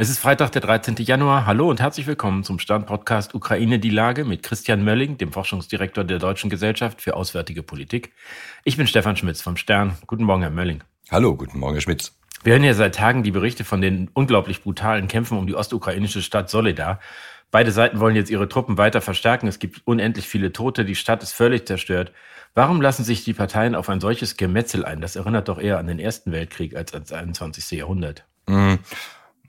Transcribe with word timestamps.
Es 0.00 0.08
ist 0.08 0.20
Freitag, 0.20 0.52
der 0.52 0.62
13. 0.62 0.94
Januar. 1.00 1.44
Hallo 1.44 1.68
und 1.68 1.80
herzlich 1.80 2.06
willkommen 2.06 2.44
zum 2.44 2.60
Stern-Podcast 2.60 3.34
Ukraine 3.34 3.80
die 3.80 3.90
Lage 3.90 4.24
mit 4.24 4.44
Christian 4.44 4.84
Mölling, 4.84 5.18
dem 5.18 5.32
Forschungsdirektor 5.32 6.04
der 6.04 6.20
Deutschen 6.20 6.50
Gesellschaft 6.50 7.02
für 7.02 7.16
Auswärtige 7.16 7.64
Politik. 7.64 8.12
Ich 8.62 8.76
bin 8.76 8.86
Stefan 8.86 9.16
Schmitz 9.16 9.42
vom 9.42 9.56
Stern. 9.56 9.98
Guten 10.06 10.22
Morgen, 10.22 10.42
Herr 10.42 10.52
Mölling. 10.52 10.84
Hallo, 11.10 11.34
guten 11.34 11.58
Morgen, 11.58 11.74
Herr 11.74 11.80
Schmitz. 11.80 12.16
Wir 12.44 12.52
hören 12.52 12.62
ja 12.62 12.74
seit 12.74 12.94
Tagen 12.94 13.24
die 13.24 13.32
Berichte 13.32 13.64
von 13.64 13.80
den 13.80 14.08
unglaublich 14.14 14.62
brutalen 14.62 15.08
Kämpfen 15.08 15.36
um 15.36 15.48
die 15.48 15.56
ostukrainische 15.56 16.22
Stadt 16.22 16.48
Solidar. 16.48 17.00
Beide 17.50 17.72
Seiten 17.72 17.98
wollen 17.98 18.14
jetzt 18.14 18.30
ihre 18.30 18.48
Truppen 18.48 18.78
weiter 18.78 19.00
verstärken. 19.00 19.48
Es 19.48 19.58
gibt 19.58 19.82
unendlich 19.84 20.28
viele 20.28 20.52
Tote. 20.52 20.84
Die 20.84 20.94
Stadt 20.94 21.24
ist 21.24 21.32
völlig 21.32 21.66
zerstört. 21.66 22.12
Warum 22.54 22.80
lassen 22.80 23.02
sich 23.02 23.24
die 23.24 23.34
Parteien 23.34 23.74
auf 23.74 23.88
ein 23.88 23.98
solches 23.98 24.36
Gemetzel 24.36 24.84
ein? 24.84 25.00
Das 25.00 25.16
erinnert 25.16 25.48
doch 25.48 25.58
eher 25.58 25.76
an 25.76 25.88
den 25.88 25.98
Ersten 25.98 26.30
Weltkrieg 26.30 26.76
als 26.76 26.94
ans 26.94 27.10
21. 27.10 27.72
Jahrhundert. 27.72 28.24
Mhm. 28.46 28.78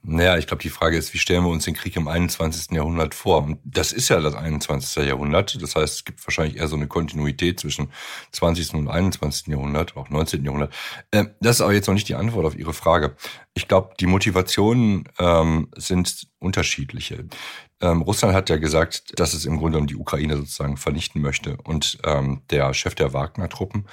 Naja, 0.01 0.37
ich 0.37 0.47
glaube, 0.47 0.63
die 0.63 0.69
Frage 0.69 0.97
ist, 0.97 1.13
wie 1.13 1.17
stellen 1.17 1.43
wir 1.43 1.49
uns 1.49 1.65
den 1.65 1.73
Krieg 1.73 1.95
im 1.95 2.07
21. 2.07 2.71
Jahrhundert 2.71 3.13
vor? 3.13 3.43
Und 3.43 3.59
das 3.63 3.91
ist 3.91 4.09
ja 4.09 4.19
das 4.19 4.33
21. 4.33 5.05
Jahrhundert. 5.05 5.61
Das 5.61 5.75
heißt, 5.75 5.95
es 5.95 6.05
gibt 6.05 6.25
wahrscheinlich 6.25 6.57
eher 6.57 6.67
so 6.67 6.75
eine 6.75 6.87
Kontinuität 6.87 7.59
zwischen 7.59 7.91
20. 8.31 8.75
und 8.75 8.87
21. 8.87 9.47
Jahrhundert, 9.47 9.97
auch 9.97 10.09
19. 10.09 10.45
Jahrhundert. 10.45 10.73
Ähm, 11.11 11.31
das 11.41 11.57
ist 11.57 11.61
aber 11.61 11.73
jetzt 11.73 11.87
noch 11.87 11.93
nicht 11.93 12.07
die 12.07 12.15
Antwort 12.15 12.45
auf 12.45 12.57
Ihre 12.57 12.73
Frage. 12.73 13.15
Ich 13.53 13.67
glaube, 13.67 13.93
die 13.99 14.05
Motivationen 14.05 15.03
ähm, 15.19 15.69
sind 15.75 16.27
unterschiedliche. 16.39 17.25
Ähm, 17.81 18.01
Russland 18.01 18.33
hat 18.35 18.49
ja 18.49 18.57
gesagt, 18.57 19.19
dass 19.19 19.33
es 19.33 19.45
im 19.45 19.57
Grunde 19.57 19.77
um 19.77 19.87
die 19.87 19.95
Ukraine 19.95 20.35
sozusagen 20.35 20.75
vernichten 20.75 21.21
möchte. 21.21 21.57
Und 21.63 21.97
ähm, 22.03 22.41
der 22.49 22.73
Chef 22.73 22.93
der 22.93 23.13
Wagner-Truppen 23.13 23.85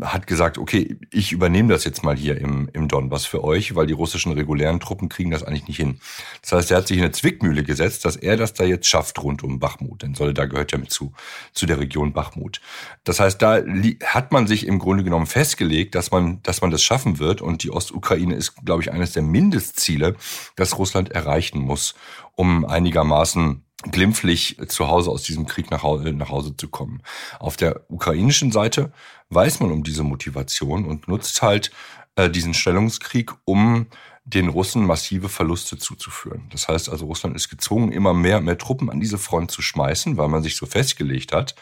hat 0.00 0.26
gesagt, 0.26 0.56
okay, 0.56 0.96
ich 1.10 1.32
übernehme 1.32 1.72
das 1.72 1.84
jetzt 1.84 2.02
mal 2.02 2.16
hier 2.16 2.38
im, 2.38 2.70
im 2.72 2.88
Donbass 2.88 3.26
für 3.26 3.44
euch, 3.44 3.74
weil 3.74 3.86
die 3.86 3.92
russischen 3.92 4.32
regulären 4.32 4.80
Truppen 4.80 5.08
kriegen 5.08 5.30
das 5.30 5.42
eigentlich 5.42 5.68
nicht 5.68 5.76
hin. 5.76 6.00
Das 6.40 6.52
heißt, 6.52 6.70
er 6.70 6.78
hat 6.78 6.88
sich 6.88 6.96
in 6.96 7.02
eine 7.02 7.12
Zwickmühle 7.12 7.64
gesetzt, 7.64 8.04
dass 8.04 8.16
er 8.16 8.36
das 8.36 8.54
da 8.54 8.64
jetzt 8.64 8.86
schafft 8.86 9.22
rund 9.22 9.42
um 9.42 9.58
Bachmut. 9.58 10.02
Denn 10.02 10.14
Solidar 10.14 10.46
gehört 10.46 10.72
ja 10.72 10.78
mit 10.78 10.90
zu, 10.90 11.12
zu 11.52 11.66
der 11.66 11.78
Region 11.78 12.14
Bachmut. 12.14 12.60
Das 13.04 13.20
heißt, 13.20 13.42
da 13.42 13.62
hat 14.04 14.32
man 14.32 14.46
sich 14.46 14.66
im 14.66 14.78
Grunde 14.78 15.04
genommen 15.04 15.26
festgelegt, 15.26 15.94
dass 15.94 16.10
man, 16.10 16.42
dass 16.42 16.62
man 16.62 16.70
das 16.70 16.82
schaffen 16.82 17.18
wird. 17.18 17.42
Und 17.42 17.62
die 17.62 17.70
Ostukraine 17.70 18.34
ist, 18.34 18.54
glaube 18.64 18.82
ich, 18.82 18.92
eines 18.92 19.12
der 19.12 19.22
Mindestziele, 19.22 20.16
das 20.56 20.78
Russland 20.78 21.10
erreichen 21.10 21.58
muss, 21.58 21.94
um 22.38 22.64
einigermaßen 22.64 23.64
glimpflich 23.90 24.58
zu 24.68 24.86
Hause 24.86 25.10
aus 25.10 25.24
diesem 25.24 25.46
Krieg 25.46 25.72
nach 25.72 25.82
Hause, 25.82 26.12
nach 26.12 26.30
Hause 26.30 26.56
zu 26.56 26.68
kommen. 26.68 27.02
Auf 27.40 27.56
der 27.56 27.80
ukrainischen 27.88 28.52
Seite 28.52 28.92
weiß 29.30 29.58
man 29.58 29.72
um 29.72 29.82
diese 29.82 30.04
Motivation 30.04 30.84
und 30.84 31.08
nutzt 31.08 31.42
halt 31.42 31.72
äh, 32.14 32.30
diesen 32.30 32.54
Stellungskrieg, 32.54 33.32
um 33.44 33.86
den 34.24 34.48
Russen 34.48 34.86
massive 34.86 35.28
Verluste 35.28 35.78
zuzuführen. 35.78 36.48
Das 36.50 36.68
heißt 36.68 36.88
also, 36.90 37.06
Russland 37.06 37.34
ist 37.34 37.48
gezwungen, 37.48 37.90
immer 37.90 38.14
mehr, 38.14 38.40
mehr 38.40 38.58
Truppen 38.58 38.88
an 38.88 39.00
diese 39.00 39.18
Front 39.18 39.50
zu 39.50 39.60
schmeißen, 39.60 40.16
weil 40.16 40.28
man 40.28 40.42
sich 40.42 40.54
so 40.54 40.66
festgelegt 40.66 41.32
hat. 41.32 41.56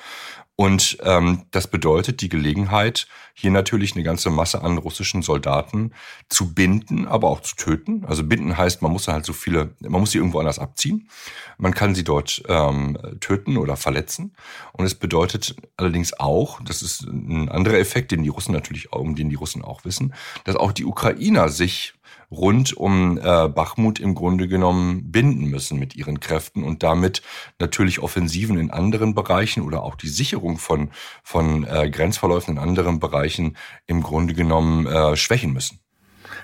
Und 0.57 0.97
ähm, 1.03 1.43
das 1.51 1.69
bedeutet 1.69 2.23
die 2.23 2.31
Gelegenheit, 2.31 3.07
hier 3.35 3.51
natürlich 3.51 3.95
eine 3.95 4.03
ganze 4.03 4.31
Masse 4.31 4.63
an 4.63 4.79
russischen 4.79 5.21
Soldaten 5.21 5.93
zu 6.31 6.55
binden, 6.55 7.07
aber 7.07 7.29
auch 7.29 7.43
zu 7.43 7.57
töten. 7.57 8.07
Also 8.07 8.25
binden 8.25 8.57
heißt, 8.57 8.81
man 8.81 8.91
muss 8.91 9.07
halt 9.07 9.27
so 9.27 9.35
viele, 9.35 9.75
man 9.81 10.01
muss 10.01 10.13
sie 10.13 10.19
irgendwo 10.19 10.39
anders 10.39 10.59
abziehen. 10.59 11.11
Man 11.59 11.75
kann 11.75 11.95
sie 11.95 12.05
dort 12.05 12.43
ähm, 12.49 12.97
töten 13.21 13.59
oder 13.59 13.77
verletzen. 13.77 14.35
Und 14.73 14.87
es 14.87 14.95
bedeutet 14.95 15.57
allerdings 15.77 16.19
auch, 16.19 16.59
das 16.65 16.81
ist 16.81 17.03
ein 17.03 17.51
anderer 17.51 17.77
Effekt, 17.79 18.11
den 18.11 18.23
die 18.23 18.31
Russen 18.31 18.53
natürlich, 18.53 18.91
um 18.95 19.15
den 19.15 19.29
die 19.29 19.37
Russen 19.37 19.63
auch 19.63 19.85
wissen, 19.85 20.15
dass 20.45 20.57
auch 20.57 20.73
die 20.73 20.87
Ukrainer 20.87 21.51
sich 21.51 21.93
rund 22.31 22.77
um 22.77 23.19
äh, 23.19 23.49
Bachmut 23.49 24.01
im 24.01 24.15
Grunde 24.15 24.49
genommen 24.49 25.11
binden 25.11 25.47
müssen 25.47 25.79
mit 25.79 25.97
ihren 25.97 26.21
Kräften 26.21 26.65
und 26.65 26.83
damit 26.83 27.23
natürlich 27.59 28.01
Offensiven 28.01 28.59
in 28.59 28.71
anderen 28.71 29.15
Bereichen 29.15 29.63
oder 29.63 29.83
auch 29.83 29.95
die 29.95 30.09
Sicherung 30.09 30.59
von, 30.59 30.91
von 31.23 31.65
äh, 31.65 31.91
Grenzverläufen 31.91 32.55
in 32.55 32.59
anderen 32.59 33.01
Bereichen 33.01 33.57
im 33.87 34.03
Grunde 34.03 34.35
genommen 34.35 34.87
äh, 34.87 35.17
schwächen 35.17 35.53
müssen. 35.53 35.81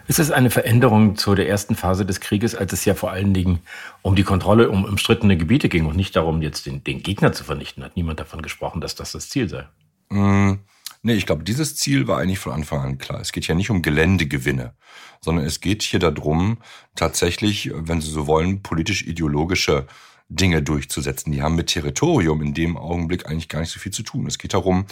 Ist 0.09 0.19
es 0.19 0.31
eine 0.31 0.51
Veränderung 0.51 1.17
zu 1.17 1.35
der 1.35 1.49
ersten 1.49 1.77
Phase 1.77 2.05
des 2.05 2.21
Krieges, 2.21 2.55
als 2.55 2.73
es 2.73 2.85
ja 2.85 2.95
vor 2.95 3.13
allen 3.13 3.35
Dingen 3.35 3.61
um 4.03 4.17
die 4.17 4.25
Kontrolle 4.25 4.69
um 4.69 4.85
umstrittene 4.85 5.37
Gebiete 5.37 5.69
ging 5.69 5.87
und 5.87 5.97
nicht 5.97 6.17
darum, 6.17 6.43
jetzt 6.43 6.67
den, 6.67 6.83
den 6.83 7.03
Gegner 7.03 7.33
zu 7.33 7.45
vernichten? 7.45 7.85
Hat 7.85 7.97
niemand 7.97 8.19
davon 8.19 8.43
gesprochen, 8.43 8.81
dass 8.81 8.95
das 8.95 9.13
das 9.13 9.29
Ziel 9.29 9.49
sei? 9.49 9.67
Mm. 10.11 10.59
Nee, 11.05 11.15
ich 11.15 11.27
glaube, 11.27 11.43
dieses 11.43 11.77
Ziel 11.77 12.07
war 12.07 12.19
eigentlich 12.19 12.39
von 12.39 12.53
Anfang 12.53 12.81
an 12.81 12.99
klar. 12.99 13.21
Es 13.21 13.33
geht 13.33 13.49
ja 13.49 13.57
nicht 13.57 13.71
um 13.71 13.83
Geländegewinne, 13.83 14.75
sondern 15.21 15.45
es 15.45 15.61
geht 15.61 15.83
hier 15.83 15.99
darum, 15.99 16.59
tatsächlich, 16.95 17.73
wenn 17.75 18.01
Sie 18.01 18.11
so 18.11 18.29
wollen, 18.29 18.63
politisch-ideologische 18.63 19.89
Dinge 20.29 20.63
durchzusetzen. 20.63 21.33
Die 21.33 21.43
haben 21.43 21.57
mit 21.57 21.67
Territorium 21.69 22.41
in 22.41 22.55
dem 22.55 22.77
Augenblick 22.77 23.27
eigentlich 23.27 23.49
gar 23.49 23.61
nicht 23.61 23.73
so 23.73 23.81
viel 23.81 23.93
zu 23.93 24.05
tun. 24.05 24.27
Es 24.27 24.39
geht 24.39 24.55
darum, 24.55 24.87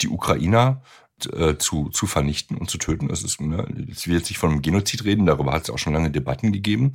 die 0.00 0.08
Ukrainer 0.08 0.82
äh, 1.32 1.56
zu, 1.56 1.88
zu 1.88 2.06
vernichten 2.06 2.56
und 2.56 2.70
zu 2.70 2.78
töten. 2.78 3.10
Es 3.10 3.24
ist, 3.24 3.40
ne, 3.40 3.66
ich 3.88 4.06
will 4.06 4.14
jetzt 4.14 4.30
nicht 4.30 4.38
von 4.38 4.50
einem 4.52 4.62
Genozid 4.62 5.04
reden, 5.04 5.26
darüber 5.26 5.52
hat 5.52 5.64
es 5.64 5.70
auch 5.70 5.78
schon 5.78 5.94
lange 5.94 6.12
Debatten 6.12 6.52
gegeben. 6.52 6.92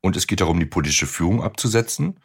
Und 0.00 0.16
es 0.16 0.26
geht 0.26 0.40
darum, 0.40 0.58
die 0.58 0.66
politische 0.66 1.06
Führung 1.06 1.42
abzusetzen 1.42 2.16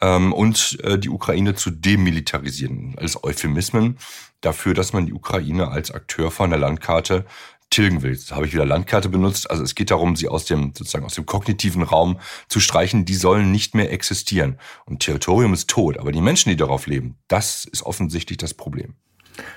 ähm, 0.00 0.32
und 0.32 0.78
äh, 0.82 0.98
die 0.98 1.10
Ukraine 1.10 1.54
zu 1.54 1.70
demilitarisieren. 1.70 2.94
Als 2.96 3.22
Euphemismen 3.22 3.98
dafür, 4.40 4.74
dass 4.74 4.92
man 4.92 5.06
die 5.06 5.12
Ukraine 5.12 5.68
als 5.68 5.90
Akteur 5.90 6.30
von 6.30 6.50
der 6.50 6.58
Landkarte 6.58 7.24
tilgen 7.70 8.02
will. 8.02 8.18
Da 8.28 8.36
habe 8.36 8.46
ich 8.46 8.52
wieder 8.52 8.66
Landkarte 8.66 9.08
benutzt. 9.08 9.48
Also 9.50 9.62
es 9.62 9.74
geht 9.74 9.90
darum, 9.90 10.16
sie 10.16 10.28
aus 10.28 10.44
dem 10.44 10.72
sozusagen 10.74 11.04
aus 11.04 11.14
dem 11.14 11.24
kognitiven 11.24 11.82
Raum 11.82 12.18
zu 12.48 12.58
streichen. 12.60 13.04
Die 13.04 13.14
sollen 13.14 13.52
nicht 13.52 13.74
mehr 13.74 13.92
existieren. 13.92 14.58
Und 14.86 15.00
Territorium 15.00 15.54
ist 15.54 15.70
tot, 15.70 15.96
aber 15.96 16.10
die 16.10 16.20
Menschen, 16.20 16.50
die 16.50 16.56
darauf 16.56 16.86
leben, 16.86 17.16
das 17.28 17.64
ist 17.64 17.84
offensichtlich 17.84 18.38
das 18.38 18.54
Problem. 18.54 18.96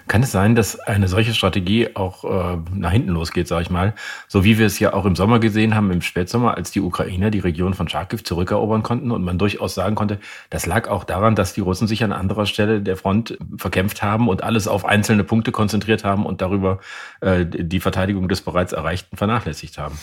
Kann 0.08 0.24
es 0.24 0.32
sein, 0.32 0.56
dass 0.56 0.80
eine 0.80 1.08
solche 1.08 1.34
Strategie 1.34 1.90
auch 1.96 2.24
äh, 2.24 2.58
nach 2.74 2.92
hinten 2.92 3.10
losgeht, 3.10 3.48
sage 3.48 3.64
ich 3.64 3.70
mal, 3.70 3.94
so 4.28 4.44
wie 4.44 4.58
wir 4.58 4.66
es 4.66 4.80
ja 4.80 4.94
auch 4.94 5.06
im 5.06 5.16
Sommer 5.16 5.40
gesehen 5.40 5.76
haben, 5.76 5.92
im 5.92 6.02
Spätsommer, 6.02 6.56
als 6.56 6.72
die 6.72 6.82
Ukrainer 6.82 7.32
die 7.32 7.40
Region 7.40 7.74
von 7.74 7.88
Charkiw 7.88 8.24
zurückerobern 8.24 8.84
konnten 8.84 9.12
und 9.12 9.24
man 9.24 9.38
durchaus 9.38 9.76
sagen 9.76 9.96
konnte, 9.96 10.20
das 10.50 10.66
lag 10.66 10.88
auch 10.88 11.04
daran, 11.04 11.36
dass 11.36 11.54
die 11.54 11.62
Russen 11.62 11.88
sich 11.88 12.04
an 12.04 12.12
anderer 12.12 12.46
Stelle 12.46 12.82
der 12.82 12.98
Front 12.98 13.38
verkämpft 13.58 14.04
haben 14.04 14.28
und 14.28 14.44
alles 14.44 14.68
auf 14.68 14.86
einzelne 14.86 15.24
Punkte 15.24 15.52
konzentriert 15.52 16.04
haben 16.04 16.26
und 16.26 16.42
darüber 16.42 16.80
äh, 17.22 17.46
die 17.46 17.80
Verteidigung 17.80 18.28
des 18.28 18.42
bereits 18.42 18.74
Erreichten 18.74 19.18
vernachlässigt 19.18 19.78
haben. 19.78 19.98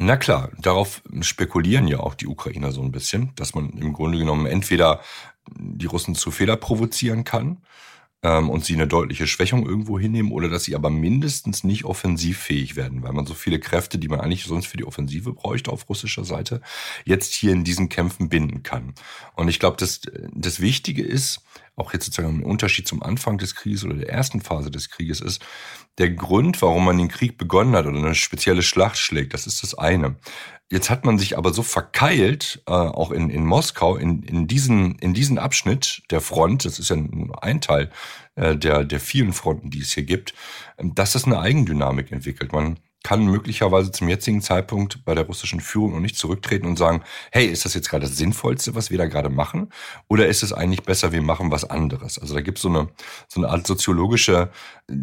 Na 0.00 0.16
klar, 0.16 0.50
darauf 0.58 1.02
spekulieren 1.22 1.88
ja 1.88 1.98
auch 1.98 2.14
die 2.14 2.28
Ukrainer 2.28 2.70
so 2.70 2.82
ein 2.82 2.92
bisschen, 2.92 3.32
dass 3.34 3.54
man 3.56 3.70
im 3.70 3.92
Grunde 3.92 4.18
genommen 4.18 4.46
entweder 4.46 5.00
die 5.56 5.86
Russen 5.86 6.14
zu 6.14 6.30
Fehler 6.30 6.56
provozieren 6.56 7.24
kann, 7.24 7.58
ähm, 8.22 8.50
und 8.50 8.64
sie 8.64 8.74
eine 8.74 8.86
deutliche 8.86 9.26
Schwächung 9.26 9.66
irgendwo 9.66 9.98
hinnehmen 9.98 10.32
oder 10.32 10.48
dass 10.48 10.64
sie 10.64 10.74
aber 10.74 10.90
mindestens 10.90 11.64
nicht 11.64 11.84
offensivfähig 11.84 12.76
werden, 12.76 13.02
weil 13.02 13.12
man 13.12 13.26
so 13.26 13.34
viele 13.34 13.60
Kräfte, 13.60 13.98
die 13.98 14.08
man 14.08 14.20
eigentlich 14.20 14.44
sonst 14.44 14.66
für 14.66 14.76
die 14.76 14.84
Offensive 14.84 15.32
bräuchte 15.32 15.70
auf 15.70 15.88
russischer 15.88 16.24
Seite, 16.24 16.60
jetzt 17.04 17.32
hier 17.34 17.52
in 17.52 17.64
diesen 17.64 17.88
Kämpfen 17.88 18.28
binden 18.28 18.62
kann. 18.62 18.94
Und 19.36 19.48
ich 19.48 19.60
glaube, 19.60 19.76
das, 19.78 20.00
das 20.32 20.60
Wichtige 20.60 21.02
ist, 21.02 21.42
auch 21.78 21.92
jetzt 21.92 22.06
sozusagen 22.06 22.36
im 22.36 22.44
Unterschied 22.44 22.86
zum 22.88 23.02
Anfang 23.02 23.38
des 23.38 23.54
Krieges 23.54 23.84
oder 23.84 23.94
der 23.94 24.08
ersten 24.08 24.40
Phase 24.40 24.70
des 24.70 24.90
Krieges 24.90 25.20
ist, 25.20 25.44
der 25.98 26.10
Grund, 26.10 26.60
warum 26.62 26.84
man 26.84 26.98
den 26.98 27.08
Krieg 27.08 27.38
begonnen 27.38 27.74
hat 27.74 27.86
oder 27.86 27.98
eine 27.98 28.14
spezielle 28.14 28.62
Schlacht 28.62 28.98
schlägt, 28.98 29.34
das 29.34 29.46
ist 29.46 29.62
das 29.62 29.74
eine. 29.74 30.16
Jetzt 30.70 30.90
hat 30.90 31.06
man 31.06 31.18
sich 31.18 31.38
aber 31.38 31.54
so 31.54 31.62
verkeilt, 31.62 32.62
äh, 32.66 32.72
auch 32.72 33.10
in, 33.10 33.30
in 33.30 33.46
Moskau, 33.46 33.96
in, 33.96 34.22
in, 34.22 34.46
diesen, 34.46 34.96
in 34.98 35.14
diesen 35.14 35.38
Abschnitt 35.38 36.02
der 36.10 36.20
Front, 36.20 36.66
das 36.66 36.78
ist 36.78 36.90
ja 36.90 36.96
ein 37.40 37.60
Teil 37.62 37.90
äh, 38.34 38.54
der, 38.54 38.84
der 38.84 39.00
vielen 39.00 39.32
Fronten, 39.32 39.70
die 39.70 39.80
es 39.80 39.92
hier 39.92 40.04
gibt, 40.04 40.34
dass 40.76 41.12
das 41.12 41.24
eine 41.24 41.40
Eigendynamik 41.40 42.12
entwickelt. 42.12 42.52
Man 42.52 42.78
kann 43.04 43.24
möglicherweise 43.24 43.92
zum 43.92 44.08
jetzigen 44.08 44.42
Zeitpunkt 44.42 45.04
bei 45.04 45.14
der 45.14 45.24
russischen 45.24 45.60
Führung 45.60 45.92
noch 45.92 46.00
nicht 46.00 46.16
zurücktreten 46.16 46.66
und 46.66 46.76
sagen, 46.76 47.02
hey, 47.30 47.46
ist 47.46 47.64
das 47.64 47.74
jetzt 47.74 47.88
gerade 47.88 48.06
das 48.06 48.16
Sinnvollste, 48.16 48.74
was 48.74 48.90
wir 48.90 48.98
da 48.98 49.06
gerade 49.06 49.28
machen? 49.28 49.70
Oder 50.08 50.26
ist 50.26 50.42
es 50.42 50.52
eigentlich 50.52 50.82
besser, 50.82 51.12
wir 51.12 51.22
machen 51.22 51.50
was 51.50 51.64
anderes? 51.64 52.18
Also 52.18 52.34
da 52.34 52.40
gibt 52.40 52.58
es 52.58 52.62
so 52.62 52.68
eine, 52.68 52.88
so 53.28 53.40
eine 53.40 53.50
Art 53.50 53.66
soziologische, 53.66 54.50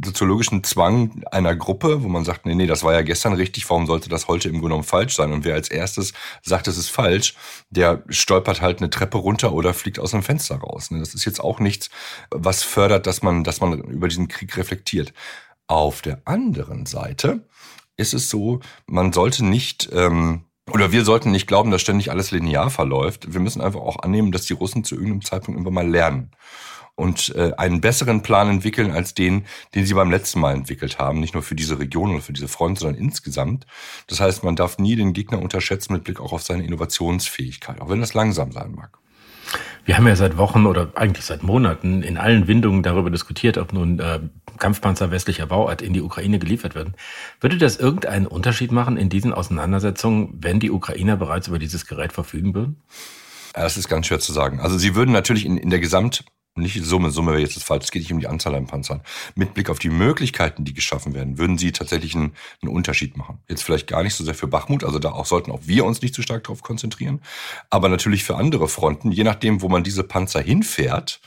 soziologischen 0.04 0.64
Zwang 0.64 1.24
einer 1.32 1.56
Gruppe, 1.56 2.04
wo 2.04 2.10
man 2.10 2.26
sagt, 2.26 2.46
nee, 2.46 2.56
nee, 2.56 2.68
das 2.68 2.84
war 2.84 2.94
ja 2.94 3.02
gestern 3.02 3.34
richtig, 3.34 3.70
warum 3.70 3.88
sollte 3.88 4.10
das 4.10 4.28
heute 4.28 4.50
im 4.50 4.56
Grunde 4.56 4.70
genommen 4.70 4.84
falsch 4.84 5.16
sein? 5.16 5.32
Und 5.32 5.46
wer 5.46 5.56
als 5.56 5.70
erstes 5.70 6.14
sagt, 6.44 6.68
es 6.68 6.78
ist 6.78 6.90
falsch, 6.90 7.36
der 7.70 8.04
stolpert 8.10 8.62
halt 8.62 8.80
eine 8.80 8.90
Treppe 8.90 9.18
runter 9.18 9.54
oder 9.54 9.74
fliegt 9.74 10.00
aus 10.00 10.12
dem 10.12 10.22
Fenster 10.24 10.58
raus. 10.58 10.92
Ne? 10.92 11.00
Das 11.00 11.14
ist 11.14 11.26
jetzt 11.26 11.40
auch 11.40 11.60
nichts, 11.60 11.90
was 12.30 12.64
fördert, 12.64 13.08
dass 13.08 13.24
man, 13.24 13.44
dass 13.46 13.62
man 13.62 13.80
über 13.80 14.10
diesen 14.10 14.28
Krieg 14.28 14.58
reflektiert. 14.58 15.14
Auf 15.68 16.04
der 16.04 16.22
anderen 16.26 16.86
Seite 16.86 17.48
ist 17.98 18.14
es 18.14 18.30
so, 18.30 18.60
man 18.88 19.14
sollte 19.14 19.46
nicht 19.46 19.90
ähm, 19.94 20.46
oder 20.72 20.92
wir 20.92 21.06
sollten 21.06 21.32
nicht 21.32 21.48
glauben, 21.48 21.70
dass 21.72 21.82
ständig 21.82 22.10
alles 22.12 22.32
linear 22.32 22.70
verläuft. 22.72 23.34
Wir 23.34 23.40
müssen 23.40 23.62
einfach 23.62 23.82
auch 23.82 24.00
annehmen, 24.00 24.32
dass 24.32 24.46
die 24.46 24.54
Russen 24.54 24.84
zu 24.84 24.96
irgendeinem 24.96 25.24
Zeitpunkt 25.24 25.60
immer 25.60 25.72
mal 25.72 25.88
lernen. 25.88 26.32
und 26.96 27.36
äh, 27.36 27.52
einen 27.58 27.82
besseren 27.82 28.22
Plan 28.24 28.50
entwickeln 28.50 28.92
als 28.92 29.14
den, 29.14 29.46
den 29.76 29.86
sie 29.86 29.94
beim 29.94 30.10
letzten 30.12 30.40
Mal 30.40 30.56
entwickelt 30.56 30.98
haben. 30.98 31.20
Nicht 31.20 31.34
nur 31.34 31.44
für 31.44 31.56
diese 31.56 31.78
Region 31.78 32.12
oder 32.12 32.22
für 32.22 32.34
diese 32.34 32.48
Front, 32.48 32.80
sondern 32.80 33.00
insgesamt. 33.02 33.66
Das 34.08 34.22
heißt, 34.22 34.44
man 34.44 34.56
darf 34.56 34.78
nie 34.78 34.96
den 34.96 35.14
Gegner 35.14 35.42
unterschätzen 35.42 35.94
mit 35.94 36.06
Blick 36.06 36.20
auch 36.22 36.32
auf 36.34 36.44
seine 36.44 36.64
Innovationsfähigkeit, 36.66 37.82
auch 37.82 37.90
wenn 37.90 38.00
das 38.00 38.14
langsam 38.14 38.52
sein 38.52 38.72
mag. 38.72 38.98
Wir 39.86 39.98
haben 39.98 40.08
ja 40.08 40.16
seit 40.16 40.36
Wochen 40.38 40.66
oder 40.66 40.90
eigentlich 40.96 41.26
seit 41.26 41.44
Monaten 41.44 42.02
in 42.02 42.18
allen 42.18 42.48
Windungen 42.48 42.82
darüber 42.82 43.12
diskutiert, 43.12 43.60
ob 43.60 43.72
nun 43.72 44.00
äh, 44.00 44.20
Kampfpanzer 44.58 45.12
westlicher 45.12 45.46
Bauart 45.46 45.84
in 45.84 45.94
die 45.94 46.02
Ukraine 46.02 46.40
geliefert 46.40 46.74
werden. 46.74 46.96
Würde 47.40 47.60
das 47.60 47.78
irgendeinen 47.78 48.26
Unterschied 48.26 48.72
machen 48.72 48.98
in 48.98 49.10
diesen 49.10 49.32
Auseinandersetzungen, 49.32 50.40
wenn 50.42 50.60
die 50.60 50.72
Ukrainer 50.72 51.18
bereits 51.18 51.48
über 51.48 51.60
dieses 51.60 51.86
Gerät 51.86 52.14
verfügen 52.14 52.56
würden? 52.56 52.82
Das 53.54 53.78
ist 53.78 53.88
ganz 53.88 54.08
schwer 54.08 54.20
zu 54.20 54.34
sagen. 54.34 54.60
Also 54.60 54.80
sie 54.80 54.96
würden 54.96 55.12
natürlich 55.12 55.46
in, 55.46 55.58
in 55.58 55.70
der 55.70 55.80
Gesamt 55.80 56.26
nicht 56.56 56.82
Summe, 56.84 57.12
Summe 57.12 57.32
wäre 57.32 57.42
jetzt 57.42 57.58
das 57.58 57.64
falsch, 57.64 57.86
es 57.86 57.92
geht 57.92 58.02
nicht 58.02 58.14
um 58.14 58.20
die 58.20 58.28
Anzahl 58.28 58.56
an 58.56 58.66
Panzern. 58.66 59.02
Mit 59.36 59.54
Blick 59.54 59.70
auf 59.70 59.80
die 59.80 59.90
Möglichkeiten, 59.90 60.64
die 60.64 60.74
geschaffen 60.74 61.14
werden, 61.14 61.38
würden 61.38 61.58
sie 61.58 61.72
tatsächlich 61.72 62.16
einen, 62.16 62.34
einen 62.62 62.74
Unterschied 62.74 63.18
machen. 63.18 63.40
Jetzt 63.50 63.64
vielleicht 63.64 63.88
gar 63.88 64.04
nicht 64.04 64.16
so 64.16 64.24
sehr 64.24 64.36
für 64.36 64.48
Bachmut, 64.48 64.84
also 64.84 65.00
da 65.00 65.12
auch 65.12 65.26
sollten 65.26 65.52
auch 65.52 65.62
wir 65.64 65.86
uns 65.86 66.02
nicht 66.02 66.16
zu 66.16 66.22
stark 66.22 66.46
darauf 66.46 66.62
konzentrieren, 66.62 67.22
aber 67.70 67.90
natürlich 67.90 68.24
für 68.24 68.38
andere 68.38 68.70
Fronten, 68.70 69.12
je 69.12 69.24
nachdem, 69.24 69.62
wo 69.62 69.70
man 69.70 69.84
diese 69.84 70.04
Panzer 70.04 70.42
hinfährt, 70.42 71.20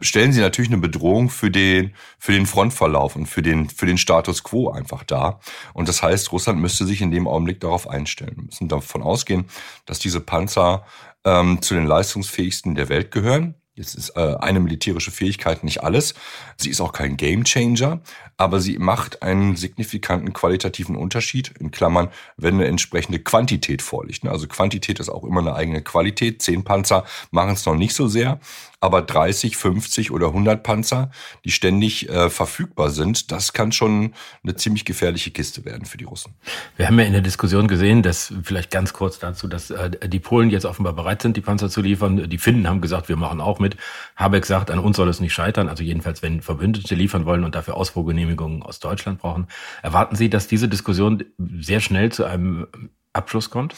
stellen 0.00 0.32
sie 0.32 0.40
natürlich 0.40 0.70
eine 0.70 0.80
Bedrohung 0.80 1.28
für 1.28 1.50
den, 1.50 1.92
für 2.18 2.32
den 2.32 2.46
Frontverlauf 2.46 3.16
und 3.16 3.26
für 3.26 3.42
den, 3.42 3.68
für 3.68 3.86
den 3.86 3.98
Status 3.98 4.42
quo 4.42 4.70
einfach 4.70 5.04
dar. 5.04 5.40
Und 5.74 5.88
das 5.88 6.02
heißt, 6.02 6.32
Russland 6.32 6.58
müsste 6.58 6.86
sich 6.86 7.02
in 7.02 7.10
dem 7.10 7.28
Augenblick 7.28 7.60
darauf 7.60 7.86
einstellen. 7.88 8.36
Wir 8.36 8.44
müssen 8.44 8.68
davon 8.68 9.02
ausgehen, 9.02 9.44
dass 9.84 9.98
diese 9.98 10.20
Panzer 10.20 10.86
ähm, 11.24 11.60
zu 11.60 11.74
den 11.74 11.86
leistungsfähigsten 11.86 12.74
der 12.74 12.88
Welt 12.88 13.10
gehören. 13.10 13.59
Jetzt 13.80 13.94
ist 13.94 14.10
äh, 14.10 14.36
eine 14.40 14.60
militärische 14.60 15.10
Fähigkeit 15.10 15.64
nicht 15.64 15.82
alles. 15.82 16.12
Sie 16.58 16.68
ist 16.68 16.82
auch 16.82 16.92
kein 16.92 17.16
Gamechanger, 17.16 18.00
aber 18.36 18.60
sie 18.60 18.76
macht 18.78 19.22
einen 19.22 19.56
signifikanten 19.56 20.34
qualitativen 20.34 20.96
Unterschied, 20.96 21.54
in 21.58 21.70
Klammern, 21.70 22.10
wenn 22.36 22.56
eine 22.56 22.66
entsprechende 22.66 23.20
Quantität 23.20 23.80
vorliegt. 23.80 24.26
Also 24.26 24.48
Quantität 24.48 25.00
ist 25.00 25.08
auch 25.08 25.24
immer 25.24 25.40
eine 25.40 25.54
eigene 25.54 25.80
Qualität. 25.80 26.42
Zehn 26.42 26.62
Panzer 26.62 27.06
machen 27.30 27.54
es 27.54 27.64
noch 27.64 27.74
nicht 27.74 27.94
so 27.94 28.06
sehr, 28.06 28.38
aber 28.80 29.02
30, 29.02 29.56
50 29.56 30.10
oder 30.10 30.28
100 30.28 30.62
Panzer, 30.62 31.10
die 31.44 31.50
ständig 31.50 32.08
äh, 32.08 32.30
verfügbar 32.30 32.90
sind, 32.90 33.30
das 33.30 33.52
kann 33.52 33.72
schon 33.72 34.14
eine 34.42 34.56
ziemlich 34.56 34.84
gefährliche 34.84 35.30
Kiste 35.30 35.64
werden 35.64 35.84
für 35.84 35.98
die 35.98 36.04
Russen. 36.04 36.34
Wir 36.76 36.86
haben 36.86 36.98
ja 36.98 37.04
in 37.04 37.12
der 37.12 37.20
Diskussion 37.20 37.68
gesehen, 37.68 38.02
dass 38.02 38.32
vielleicht 38.42 38.70
ganz 38.70 38.92
kurz 38.92 39.18
dazu, 39.18 39.48
dass 39.48 39.70
äh, 39.70 39.90
die 40.08 40.18
Polen 40.18 40.50
jetzt 40.50 40.64
offenbar 40.64 40.94
bereit 40.94 41.20
sind, 41.22 41.36
die 41.36 41.42
Panzer 41.42 41.68
zu 41.68 41.82
liefern. 41.82 42.28
Die 42.28 42.38
Finnen 42.38 42.66
haben 42.68 42.80
gesagt, 42.80 43.08
wir 43.08 43.16
machen 43.16 43.40
auch 43.40 43.58
mit. 43.58 43.76
Habeck 44.16 44.46
sagt, 44.46 44.70
an 44.70 44.78
uns 44.78 44.96
soll 44.96 45.08
es 45.08 45.20
nicht 45.20 45.34
scheitern. 45.34 45.68
Also 45.68 45.82
jedenfalls, 45.82 46.22
wenn 46.22 46.40
Verbündete 46.40 46.94
liefern 46.94 47.26
wollen 47.26 47.44
und 47.44 47.54
dafür 47.54 47.76
Ausfuhrgenehmigungen 47.76 48.62
aus 48.62 48.80
Deutschland 48.80 49.20
brauchen. 49.20 49.46
Erwarten 49.82 50.16
Sie, 50.16 50.30
dass 50.30 50.48
diese 50.48 50.68
Diskussion 50.68 51.24
sehr 51.58 51.80
schnell 51.80 52.10
zu 52.12 52.24
einem 52.24 52.66
Abschluss 53.12 53.50
kommt? 53.50 53.74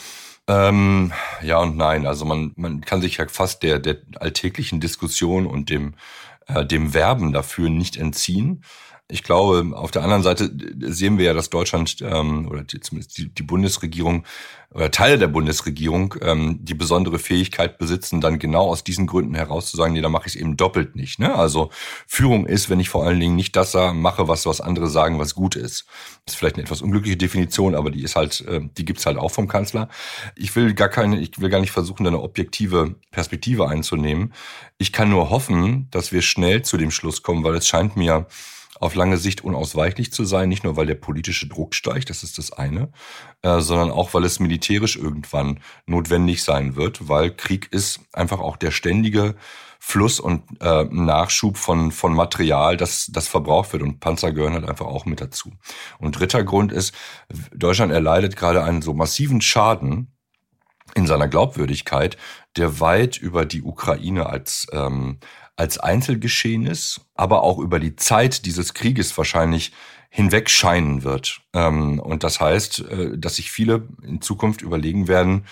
Ähm, 0.48 1.12
ja 1.42 1.58
und 1.58 1.76
nein. 1.76 2.06
Also 2.06 2.24
man, 2.24 2.52
man 2.56 2.80
kann 2.80 3.00
sich 3.00 3.16
ja 3.18 3.26
fast 3.28 3.62
der, 3.62 3.78
der 3.78 3.98
alltäglichen 4.16 4.80
Diskussion 4.80 5.46
und 5.46 5.70
dem, 5.70 5.94
äh, 6.46 6.64
dem 6.66 6.94
Werben 6.94 7.32
dafür 7.32 7.70
nicht 7.70 7.96
entziehen. 7.96 8.64
Ich 9.12 9.22
glaube, 9.22 9.76
auf 9.76 9.90
der 9.90 10.02
anderen 10.02 10.22
Seite 10.22 10.50
sehen 10.80 11.18
wir 11.18 11.26
ja, 11.26 11.34
dass 11.34 11.50
Deutschland 11.50 11.96
ähm, 12.00 12.48
oder 12.48 12.64
die, 12.64 12.80
zumindest 12.80 13.18
die, 13.18 13.28
die 13.28 13.42
Bundesregierung 13.42 14.24
oder 14.74 14.90
Teile 14.90 15.18
der 15.18 15.28
Bundesregierung 15.28 16.14
ähm, 16.22 16.58
die 16.62 16.72
besondere 16.72 17.18
Fähigkeit 17.18 17.76
besitzen, 17.76 18.22
dann 18.22 18.38
genau 18.38 18.68
aus 18.68 18.84
diesen 18.84 19.06
Gründen 19.06 19.34
heraus 19.34 19.70
zu 19.70 19.76
sagen, 19.76 19.92
nee, 19.92 20.00
da 20.00 20.08
mache 20.08 20.28
ich 20.28 20.34
es 20.34 20.40
eben 20.40 20.56
doppelt 20.56 20.96
nicht. 20.96 21.18
Ne? 21.18 21.34
Also 21.34 21.68
Führung 22.06 22.46
ist, 22.46 22.70
wenn 22.70 22.80
ich 22.80 22.88
vor 22.88 23.04
allen 23.04 23.20
Dingen 23.20 23.36
nicht 23.36 23.54
das 23.54 23.74
mache, 23.74 24.28
was 24.28 24.46
was 24.46 24.62
andere 24.62 24.88
sagen, 24.88 25.18
was 25.18 25.34
gut 25.34 25.56
ist. 25.56 25.84
Das 26.24 26.34
ist 26.34 26.38
vielleicht 26.38 26.56
eine 26.56 26.64
etwas 26.64 26.80
unglückliche 26.80 27.18
Definition, 27.18 27.74
aber 27.74 27.90
die 27.90 28.02
ist 28.02 28.16
halt, 28.16 28.40
äh, 28.48 28.60
die 28.78 28.84
gibt's 28.86 29.04
halt 29.04 29.18
auch 29.18 29.30
vom 29.30 29.46
Kanzler. 29.46 29.88
Ich 30.36 30.56
will 30.56 30.72
gar 30.72 30.88
keine, 30.88 31.20
ich 31.20 31.38
will 31.38 31.50
gar 31.50 31.60
nicht 31.60 31.72
versuchen, 31.72 32.06
eine 32.06 32.20
objektive 32.20 32.94
Perspektive 33.10 33.68
einzunehmen. 33.68 34.32
Ich 34.78 34.92
kann 34.92 35.10
nur 35.10 35.28
hoffen, 35.28 35.88
dass 35.90 36.12
wir 36.12 36.22
schnell 36.22 36.62
zu 36.62 36.78
dem 36.78 36.90
Schluss 36.90 37.22
kommen, 37.22 37.44
weil 37.44 37.54
es 37.56 37.68
scheint 37.68 37.96
mir 37.96 38.26
auf 38.82 38.96
lange 38.96 39.16
Sicht 39.16 39.44
unausweichlich 39.44 40.12
zu 40.12 40.24
sein, 40.24 40.48
nicht 40.48 40.64
nur 40.64 40.76
weil 40.76 40.86
der 40.86 40.96
politische 40.96 41.46
Druck 41.46 41.74
steigt, 41.74 42.10
das 42.10 42.24
ist 42.24 42.36
das 42.38 42.52
eine, 42.52 42.90
äh, 43.42 43.60
sondern 43.60 43.92
auch 43.92 44.12
weil 44.12 44.24
es 44.24 44.40
militärisch 44.40 44.96
irgendwann 44.96 45.60
notwendig 45.86 46.42
sein 46.42 46.74
wird, 46.74 47.08
weil 47.08 47.30
Krieg 47.30 47.68
ist 47.70 48.00
einfach 48.12 48.40
auch 48.40 48.56
der 48.56 48.72
ständige 48.72 49.36
Fluss 49.78 50.18
und 50.18 50.42
äh, 50.60 50.84
Nachschub 50.90 51.56
von, 51.56 51.92
von 51.92 52.14
Material, 52.14 52.76
das, 52.76 53.08
das 53.12 53.28
verbraucht 53.28 53.72
wird. 53.72 53.82
Und 53.82 54.00
Panzer 54.00 54.32
gehören 54.32 54.54
halt 54.54 54.68
einfach 54.68 54.86
auch 54.86 55.06
mit 55.06 55.20
dazu. 55.20 55.52
Und 55.98 56.18
dritter 56.18 56.44
Grund 56.44 56.72
ist, 56.72 56.94
Deutschland 57.54 57.92
erleidet 57.92 58.36
gerade 58.36 58.62
einen 58.62 58.82
so 58.82 58.94
massiven 58.94 59.40
Schaden 59.40 60.12
in 60.94 61.06
seiner 61.06 61.28
Glaubwürdigkeit, 61.28 62.16
der 62.56 62.80
weit 62.80 63.16
über 63.16 63.44
die 63.44 63.62
Ukraine 63.62 64.26
als 64.26 64.66
ähm, 64.72 65.18
als 65.56 65.78
Einzelgeschehen 65.78 66.66
ist, 66.66 67.02
aber 67.14 67.42
auch 67.42 67.58
über 67.58 67.78
die 67.78 67.94
Zeit 67.96 68.46
dieses 68.46 68.74
Krieges 68.74 69.16
wahrscheinlich 69.16 69.72
hinweg 70.08 70.50
scheinen 70.50 71.04
wird. 71.04 71.40
Ähm, 71.54 71.98
und 71.98 72.24
das 72.24 72.40
heißt, 72.40 72.80
äh, 72.80 73.18
dass 73.18 73.36
sich 73.36 73.50
viele 73.50 73.88
in 74.02 74.20
Zukunft 74.20 74.62
überlegen 74.62 75.08
werden, 75.08 75.46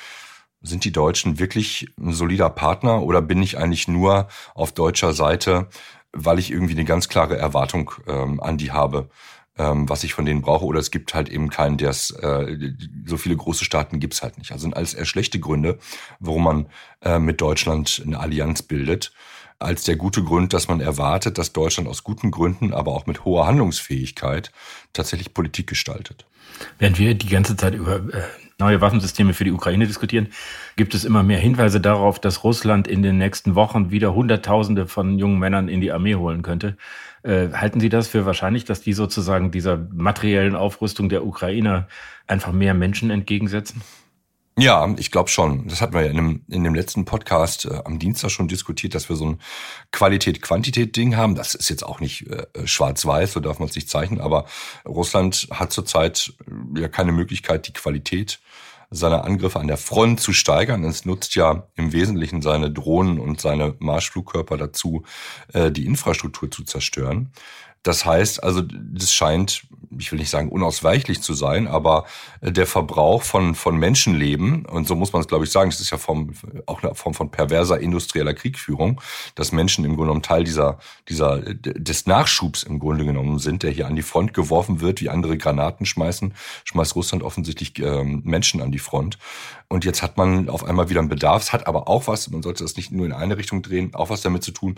sind 0.62 0.84
die 0.84 0.92
Deutschen 0.92 1.38
wirklich 1.38 1.88
ein 1.98 2.12
solider 2.12 2.50
Partner 2.50 3.02
oder 3.02 3.22
bin 3.22 3.42
ich 3.42 3.56
eigentlich 3.56 3.88
nur 3.88 4.28
auf 4.54 4.72
deutscher 4.72 5.12
Seite, 5.14 5.68
weil 6.12 6.38
ich 6.38 6.50
irgendwie 6.50 6.74
eine 6.74 6.84
ganz 6.84 7.08
klare 7.08 7.38
Erwartung 7.38 7.92
ähm, 8.06 8.40
an 8.40 8.58
die 8.58 8.72
habe, 8.72 9.08
ähm, 9.60 9.88
was 9.90 10.04
ich 10.04 10.14
von 10.14 10.24
denen 10.24 10.40
brauche, 10.40 10.64
oder 10.64 10.80
es 10.80 10.90
gibt 10.90 11.12
halt 11.12 11.28
eben 11.28 11.50
keinen, 11.50 11.76
der 11.76 11.90
es, 11.90 12.10
äh, 12.12 12.72
so 13.04 13.18
viele 13.18 13.36
große 13.36 13.64
Staaten 13.64 14.00
gibt's 14.00 14.22
halt 14.22 14.38
nicht. 14.38 14.52
Also 14.52 14.62
sind 14.62 14.76
alles 14.76 14.94
eher 14.94 15.04
schlechte 15.04 15.38
Gründe, 15.38 15.78
warum 16.18 16.44
man 16.44 16.66
äh, 17.02 17.18
mit 17.18 17.40
Deutschland 17.42 18.02
eine 18.04 18.18
Allianz 18.18 18.62
bildet 18.62 19.12
als 19.58 19.84
der 19.84 19.96
gute 19.96 20.24
Grund, 20.24 20.54
dass 20.54 20.68
man 20.68 20.80
erwartet, 20.80 21.36
dass 21.36 21.52
Deutschland 21.52 21.86
aus 21.86 22.02
guten 22.02 22.30
Gründen, 22.30 22.72
aber 22.72 22.92
auch 22.92 23.04
mit 23.04 23.26
hoher 23.26 23.46
Handlungsfähigkeit 23.46 24.50
tatsächlich 24.94 25.34
Politik 25.34 25.66
gestaltet. 25.66 26.24
Während 26.78 26.98
wir 26.98 27.14
die 27.14 27.28
ganze 27.28 27.54
Zeit 27.56 27.74
über 27.74 27.96
äh, 27.96 28.22
neue 28.60 28.80
Waffensysteme 28.80 29.34
für 29.34 29.44
die 29.44 29.52
Ukraine 29.52 29.86
diskutieren, 29.86 30.28
gibt 30.76 30.94
es 30.94 31.04
immer 31.04 31.22
mehr 31.22 31.38
Hinweise 31.38 31.80
darauf, 31.80 32.20
dass 32.20 32.44
Russland 32.44 32.86
in 32.86 33.02
den 33.02 33.18
nächsten 33.18 33.54
Wochen 33.54 33.90
wieder 33.90 34.14
Hunderttausende 34.14 34.86
von 34.86 35.18
jungen 35.18 35.38
Männern 35.38 35.68
in 35.68 35.80
die 35.80 35.90
Armee 35.90 36.14
holen 36.14 36.42
könnte. 36.42 36.76
Äh, 37.22 37.48
halten 37.52 37.80
Sie 37.80 37.88
das 37.88 38.08
für 38.08 38.24
wahrscheinlich, 38.26 38.64
dass 38.64 38.80
die 38.80 38.92
sozusagen 38.92 39.50
dieser 39.50 39.76
materiellen 39.92 40.54
Aufrüstung 40.54 41.08
der 41.08 41.26
Ukrainer 41.26 41.88
einfach 42.26 42.52
mehr 42.52 42.74
Menschen 42.74 43.10
entgegensetzen? 43.10 43.82
Ja, 44.60 44.94
ich 44.98 45.10
glaube 45.10 45.30
schon. 45.30 45.68
Das 45.68 45.80
hatten 45.80 45.94
wir 45.94 46.02
ja 46.02 46.10
in 46.10 46.16
dem, 46.16 46.44
in 46.48 46.64
dem 46.64 46.74
letzten 46.74 47.06
Podcast 47.06 47.64
äh, 47.64 47.80
am 47.86 47.98
Dienstag 47.98 48.30
schon 48.30 48.46
diskutiert, 48.46 48.94
dass 48.94 49.08
wir 49.08 49.16
so 49.16 49.24
ein 49.24 49.40
Qualität-Quantität-Ding 49.90 51.16
haben. 51.16 51.34
Das 51.34 51.54
ist 51.54 51.70
jetzt 51.70 51.82
auch 51.82 52.00
nicht 52.00 52.28
äh, 52.28 52.46
schwarz-weiß, 52.66 53.32
so 53.32 53.40
darf 53.40 53.58
man 53.58 53.70
es 53.70 53.74
nicht 53.74 53.88
zeichnen, 53.88 54.20
aber 54.20 54.44
Russland 54.86 55.48
hat 55.50 55.72
zurzeit 55.72 56.34
äh, 56.46 56.80
ja 56.80 56.88
keine 56.88 57.12
Möglichkeit, 57.12 57.68
die 57.68 57.72
Qualität 57.72 58.38
seiner 58.90 59.24
Angriffe 59.24 59.60
an 59.60 59.68
der 59.68 59.78
Front 59.78 60.20
zu 60.20 60.34
steigern. 60.34 60.84
Es 60.84 61.06
nutzt 61.06 61.36
ja 61.36 61.68
im 61.76 61.92
Wesentlichen 61.94 62.42
seine 62.42 62.70
Drohnen 62.70 63.18
und 63.18 63.40
seine 63.40 63.76
Marschflugkörper 63.78 64.58
dazu, 64.58 65.04
äh, 65.54 65.70
die 65.70 65.86
Infrastruktur 65.86 66.50
zu 66.50 66.64
zerstören. 66.64 67.32
Das 67.82 68.04
heißt 68.04 68.42
also, 68.42 68.60
das 68.62 69.12
scheint, 69.12 69.66
ich 69.98 70.12
will 70.12 70.18
nicht 70.18 70.28
sagen 70.28 70.50
unausweichlich 70.50 71.22
zu 71.22 71.32
sein, 71.32 71.66
aber 71.66 72.04
äh, 72.42 72.52
der 72.52 72.66
Verbrauch 72.66 73.22
von, 73.22 73.54
von 73.54 73.78
Menschenleben, 73.78 74.66
und 74.66 74.86
so 74.86 74.94
muss 74.94 75.14
man 75.14 75.22
es 75.22 75.28
glaube 75.28 75.44
ich 75.44 75.50
sagen, 75.50 75.70
das 75.70 75.80
ist 75.80 75.90
ja 75.90 75.96
vom, 75.96 76.34
auch 76.66 76.82
eine 76.82 76.94
Form 76.94 77.14
von 77.14 77.30
perverser 77.30 77.80
industrieller 77.80 78.34
Kriegführung, 78.34 79.00
dass 79.34 79.52
Menschen 79.52 79.84
im 79.84 79.92
Grunde 79.92 80.08
genommen 80.08 80.22
Teil 80.22 80.44
dieser, 80.44 80.78
dieser, 81.08 81.38
des 81.40 82.04
Nachschubs 82.04 82.64
im 82.64 82.80
Grunde 82.80 83.06
genommen 83.06 83.38
sind, 83.38 83.62
der 83.62 83.70
hier 83.70 83.86
an 83.86 83.96
die 83.96 84.02
Front 84.02 84.34
geworfen 84.34 84.82
wird, 84.82 85.00
wie 85.00 85.08
andere 85.08 85.38
Granaten 85.38 85.86
schmeißen, 85.86 86.34
schmeißt 86.64 86.94
Russland 86.96 87.22
offensichtlich 87.22 87.78
ähm, 87.78 88.20
Menschen 88.24 88.60
an 88.60 88.72
die 88.72 88.78
Front. 88.78 89.18
Und 89.68 89.86
jetzt 89.86 90.02
hat 90.02 90.18
man 90.18 90.50
auf 90.50 90.64
einmal 90.64 90.90
wieder 90.90 91.00
einen 91.00 91.08
Bedarf, 91.08 91.44
es 91.44 91.52
hat 91.54 91.66
aber 91.66 91.88
auch 91.88 92.08
was, 92.08 92.28
man 92.28 92.42
sollte 92.42 92.62
das 92.62 92.76
nicht 92.76 92.92
nur 92.92 93.06
in 93.06 93.12
eine 93.12 93.38
Richtung 93.38 93.62
drehen, 93.62 93.94
auch 93.94 94.10
was 94.10 94.20
damit 94.20 94.42
zu 94.42 94.50
tun, 94.50 94.74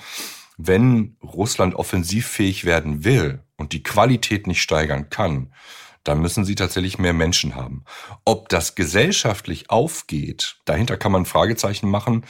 wenn 0.66 1.16
Russland 1.22 1.74
offensivfähig 1.74 2.64
werden 2.64 3.04
will 3.04 3.40
und 3.56 3.72
die 3.72 3.82
Qualität 3.82 4.46
nicht 4.46 4.62
steigern 4.62 5.10
kann, 5.10 5.52
dann 6.04 6.20
müssen 6.20 6.44
sie 6.44 6.54
tatsächlich 6.54 6.98
mehr 6.98 7.12
Menschen 7.12 7.54
haben. 7.54 7.84
Ob 8.24 8.48
das 8.48 8.74
gesellschaftlich 8.74 9.70
aufgeht, 9.70 10.56
dahinter 10.64 10.96
kann 10.96 11.12
man 11.12 11.26
Fragezeichen 11.26 11.88
machen, 11.88 12.24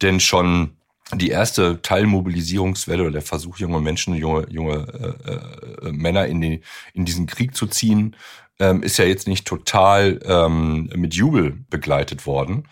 denn 0.00 0.20
schon 0.20 0.76
die 1.14 1.30
erste 1.30 1.80
Teilmobilisierungswelle 1.80 3.02
oder 3.02 3.12
der 3.12 3.22
Versuch, 3.22 3.58
junge 3.58 3.80
Menschen, 3.80 4.14
junge, 4.14 4.46
junge 4.50 5.16
äh, 5.24 5.86
äh, 5.86 5.92
Männer 5.92 6.26
in, 6.26 6.40
die, 6.40 6.60
in 6.92 7.04
diesen 7.04 7.26
Krieg 7.26 7.54
zu 7.54 7.66
ziehen, 7.66 8.16
ähm, 8.58 8.82
ist 8.82 8.98
ja 8.98 9.04
jetzt 9.04 9.28
nicht 9.28 9.46
total 9.46 10.20
ähm, 10.24 10.90
mit 10.94 11.14
Jubel 11.14 11.64
begleitet 11.70 12.26
worden. 12.26 12.68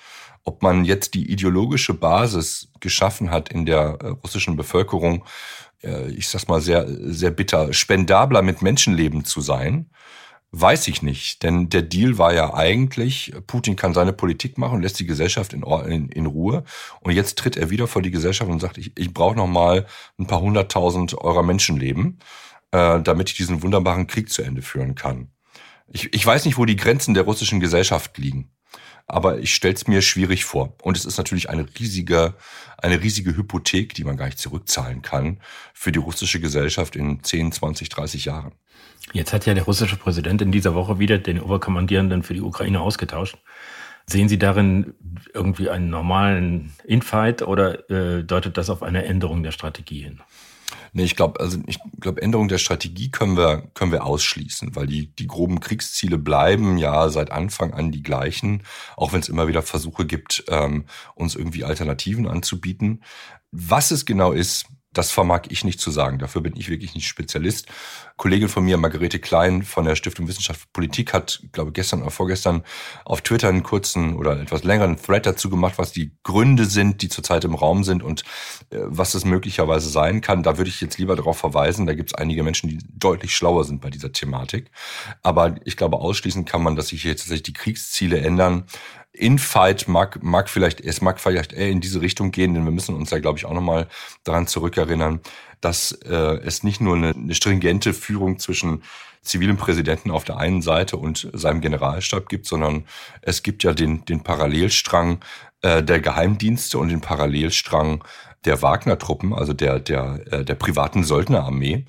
Ob 0.46 0.62
man 0.62 0.84
jetzt 0.84 1.14
die 1.14 1.30
ideologische 1.30 1.92
Basis 1.92 2.70
geschaffen 2.80 3.30
hat 3.30 3.50
in 3.50 3.66
der 3.66 3.98
äh, 4.00 4.08
russischen 4.08 4.56
Bevölkerung, 4.56 5.24
äh, 5.82 6.08
ich 6.10 6.28
sag's 6.28 6.48
mal 6.48 6.60
sehr, 6.60 6.86
sehr 6.88 7.32
bitter, 7.32 7.72
spendabler 7.72 8.42
mit 8.42 8.62
Menschenleben 8.62 9.24
zu 9.24 9.40
sein, 9.40 9.90
weiß 10.52 10.86
ich 10.86 11.02
nicht. 11.02 11.42
Denn 11.42 11.68
der 11.68 11.82
Deal 11.82 12.16
war 12.16 12.32
ja 12.32 12.54
eigentlich, 12.54 13.34
Putin 13.48 13.74
kann 13.74 13.92
seine 13.92 14.12
Politik 14.12 14.56
machen 14.56 14.76
und 14.76 14.82
lässt 14.82 15.00
die 15.00 15.06
Gesellschaft 15.06 15.52
in, 15.52 15.62
in, 15.62 16.08
in 16.08 16.26
Ruhe. 16.26 16.62
Und 17.00 17.12
jetzt 17.12 17.38
tritt 17.38 17.56
er 17.56 17.70
wieder 17.70 17.88
vor 17.88 18.00
die 18.00 18.12
Gesellschaft 18.12 18.48
und 18.48 18.60
sagt, 18.60 18.78
ich, 18.78 18.92
ich 18.96 19.12
brauche 19.12 19.36
noch 19.36 19.48
mal 19.48 19.86
ein 20.16 20.28
paar 20.28 20.40
hunderttausend 20.40 21.18
eurer 21.18 21.42
Menschenleben, 21.42 22.20
äh, 22.70 23.00
damit 23.00 23.30
ich 23.30 23.36
diesen 23.36 23.62
wunderbaren 23.64 24.06
Krieg 24.06 24.30
zu 24.30 24.42
Ende 24.42 24.62
führen 24.62 24.94
kann. 24.94 25.32
Ich, 25.88 26.14
ich 26.14 26.24
weiß 26.24 26.44
nicht, 26.44 26.56
wo 26.56 26.64
die 26.64 26.76
Grenzen 26.76 27.14
der 27.14 27.24
russischen 27.24 27.58
Gesellschaft 27.58 28.16
liegen 28.16 28.50
aber 29.06 29.38
ich 29.38 29.54
stelle 29.54 29.74
es 29.74 29.86
mir 29.86 30.02
schwierig 30.02 30.44
vor. 30.44 30.74
Und 30.82 30.96
es 30.96 31.04
ist 31.04 31.18
natürlich 31.18 31.48
eine 31.48 31.66
riesige, 31.78 32.34
eine 32.78 33.02
riesige 33.02 33.36
Hypothek, 33.36 33.94
die 33.94 34.04
man 34.04 34.16
gar 34.16 34.26
nicht 34.26 34.38
zurückzahlen 34.38 35.02
kann 35.02 35.38
für 35.74 35.92
die 35.92 35.98
russische 35.98 36.40
Gesellschaft 36.40 36.96
in 36.96 37.22
10, 37.22 37.52
20, 37.52 37.88
30 37.88 38.24
Jahren. 38.24 38.52
Jetzt 39.12 39.32
hat 39.32 39.46
ja 39.46 39.54
der 39.54 39.64
russische 39.64 39.96
Präsident 39.96 40.42
in 40.42 40.50
dieser 40.50 40.74
Woche 40.74 40.98
wieder 40.98 41.18
den 41.18 41.40
Oberkommandierenden 41.40 42.22
für 42.22 42.34
die 42.34 42.40
Ukraine 42.40 42.80
ausgetauscht. 42.80 43.38
Sehen 44.08 44.28
Sie 44.28 44.38
darin 44.38 44.94
irgendwie 45.34 45.68
einen 45.68 45.90
normalen 45.90 46.72
Infight 46.84 47.42
oder 47.42 47.88
äh, 47.90 48.22
deutet 48.22 48.56
das 48.56 48.70
auf 48.70 48.82
eine 48.82 49.04
Änderung 49.04 49.42
der 49.42 49.52
Strategie 49.52 50.02
hin? 50.02 50.20
Nee, 50.96 51.04
ich 51.04 51.14
glaube, 51.14 51.40
also 51.40 51.58
ich 51.66 51.78
glaube, 52.00 52.22
Änderung 52.22 52.48
der 52.48 52.56
Strategie 52.56 53.10
können 53.10 53.36
wir, 53.36 53.70
können 53.74 53.92
wir 53.92 54.06
ausschließen, 54.06 54.74
weil 54.76 54.86
die, 54.86 55.14
die 55.14 55.26
groben 55.26 55.60
Kriegsziele 55.60 56.16
bleiben 56.16 56.78
ja 56.78 57.10
seit 57.10 57.30
Anfang 57.30 57.74
an 57.74 57.92
die 57.92 58.02
gleichen, 58.02 58.62
auch 58.96 59.12
wenn 59.12 59.20
es 59.20 59.28
immer 59.28 59.46
wieder 59.46 59.60
Versuche 59.60 60.06
gibt, 60.06 60.44
ähm, 60.48 60.86
uns 61.14 61.34
irgendwie 61.34 61.64
Alternativen 61.64 62.26
anzubieten. 62.26 63.02
Was 63.50 63.90
es 63.90 64.06
genau 64.06 64.32
ist, 64.32 64.68
das 64.96 65.10
vermag 65.10 65.42
ich 65.48 65.64
nicht 65.64 65.80
zu 65.80 65.90
sagen. 65.90 66.18
Dafür 66.18 66.40
bin 66.40 66.54
ich 66.56 66.68
wirklich 66.68 66.94
nicht 66.94 67.06
Spezialist. 67.06 67.66
Kollegin 68.16 68.48
von 68.48 68.64
mir, 68.64 68.76
Margarete 68.78 69.18
Klein 69.18 69.62
von 69.62 69.84
der 69.84 69.94
Stiftung 69.96 70.26
Wissenschaft 70.28 70.62
und 70.62 70.72
Politik, 70.72 71.12
hat, 71.12 71.42
glaube 71.52 71.72
gestern 71.72 72.02
oder 72.02 72.10
vorgestern 72.10 72.62
auf 73.04 73.20
Twitter 73.20 73.48
einen 73.48 73.62
kurzen 73.62 74.16
oder 74.16 74.40
etwas 74.40 74.64
längeren 74.64 74.96
Thread 74.96 75.26
dazu 75.26 75.50
gemacht, 75.50 75.74
was 75.76 75.92
die 75.92 76.12
Gründe 76.22 76.64
sind, 76.64 77.02
die 77.02 77.08
zurzeit 77.08 77.44
im 77.44 77.54
Raum 77.54 77.84
sind 77.84 78.02
und 78.02 78.22
äh, 78.70 78.78
was 78.80 79.14
es 79.14 79.24
möglicherweise 79.24 79.88
sein 79.90 80.20
kann. 80.20 80.42
Da 80.42 80.56
würde 80.56 80.70
ich 80.70 80.80
jetzt 80.80 80.98
lieber 80.98 81.16
darauf 81.16 81.38
verweisen. 81.38 81.86
Da 81.86 81.94
gibt 81.94 82.10
es 82.10 82.14
einige 82.14 82.42
Menschen, 82.42 82.68
die 82.68 82.78
deutlich 82.94 83.36
schlauer 83.36 83.64
sind 83.64 83.80
bei 83.80 83.90
dieser 83.90 84.12
Thematik. 84.12 84.70
Aber 85.22 85.56
ich 85.64 85.76
glaube, 85.76 85.98
ausschließen 85.98 86.44
kann 86.44 86.62
man, 86.62 86.76
dass 86.76 86.88
sich 86.88 87.04
jetzt 87.04 87.20
tatsächlich 87.20 87.42
die 87.42 87.52
Kriegsziele 87.52 88.20
ändern. 88.20 88.64
Infight 89.16 89.88
mag, 89.88 90.22
mag 90.22 90.48
vielleicht, 90.48 90.80
es 90.80 91.00
mag 91.00 91.20
vielleicht 91.20 91.52
eher 91.52 91.70
in 91.70 91.80
diese 91.80 92.00
Richtung 92.00 92.30
gehen, 92.30 92.54
denn 92.54 92.64
wir 92.64 92.72
müssen 92.72 92.94
uns 92.94 93.10
ja, 93.10 93.18
glaube 93.18 93.38
ich, 93.38 93.44
auch 93.44 93.54
nochmal 93.54 93.88
daran 94.24 94.46
zurückerinnern, 94.46 95.20
dass 95.60 95.92
äh, 95.92 96.38
es 96.44 96.62
nicht 96.62 96.80
nur 96.80 96.96
eine, 96.96 97.10
eine 97.10 97.34
stringente 97.34 97.92
Führung 97.94 98.38
zwischen 98.38 98.82
zivilem 99.22 99.56
Präsidenten 99.56 100.10
auf 100.10 100.24
der 100.24 100.38
einen 100.38 100.62
Seite 100.62 100.96
und 100.96 101.28
seinem 101.32 101.60
Generalstab 101.60 102.28
gibt, 102.28 102.46
sondern 102.46 102.84
es 103.22 103.42
gibt 103.42 103.64
ja 103.64 103.72
den, 103.72 104.04
den 104.04 104.22
Parallelstrang 104.22 105.18
äh, 105.62 105.82
der 105.82 106.00
Geheimdienste 106.00 106.78
und 106.78 106.88
den 106.88 107.00
Parallelstrang 107.00 108.04
der 108.44 108.62
Wagner-Truppen, 108.62 109.34
also 109.34 109.52
der, 109.52 109.80
der, 109.80 110.20
äh, 110.30 110.44
der 110.44 110.54
privaten 110.54 111.02
Söldnerarmee 111.02 111.84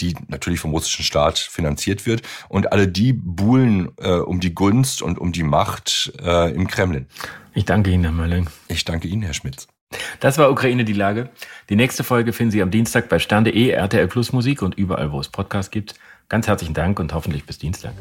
die 0.00 0.14
natürlich 0.28 0.60
vom 0.60 0.72
russischen 0.72 1.04
Staat 1.04 1.38
finanziert 1.38 2.06
wird. 2.06 2.22
Und 2.48 2.72
alle 2.72 2.88
die 2.88 3.12
buhlen 3.12 3.90
äh, 3.98 4.12
um 4.12 4.40
die 4.40 4.54
Gunst 4.54 5.02
und 5.02 5.18
um 5.18 5.32
die 5.32 5.42
Macht 5.42 6.12
äh, 6.22 6.52
im 6.52 6.66
Kremlin. 6.66 7.06
Ich 7.54 7.64
danke 7.64 7.90
Ihnen, 7.90 8.04
Herr 8.04 8.12
Mölling. 8.12 8.48
Ich 8.68 8.84
danke 8.84 9.08
Ihnen, 9.08 9.22
Herr 9.22 9.34
Schmitz. 9.34 9.66
Das 10.20 10.38
war 10.38 10.50
Ukraine 10.50 10.84
die 10.84 10.92
Lage. 10.92 11.30
Die 11.68 11.76
nächste 11.76 12.04
Folge 12.04 12.32
finden 12.32 12.52
Sie 12.52 12.62
am 12.62 12.70
Dienstag 12.70 13.08
bei 13.08 13.18
stern.de, 13.18 13.70
RTL 13.70 14.06
Plus 14.06 14.32
Musik 14.32 14.62
und 14.62 14.76
überall, 14.76 15.10
wo 15.12 15.20
es 15.20 15.28
Podcasts 15.28 15.70
gibt. 15.70 15.94
Ganz 16.28 16.46
herzlichen 16.46 16.74
Dank 16.74 17.00
und 17.00 17.12
hoffentlich 17.12 17.44
bis 17.44 17.58
Dienstag. 17.58 17.92